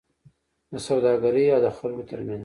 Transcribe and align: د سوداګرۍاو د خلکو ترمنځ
د 0.71 0.73
سوداګرۍاو 0.87 1.63
د 1.65 1.67
خلکو 1.77 2.03
ترمنځ 2.09 2.39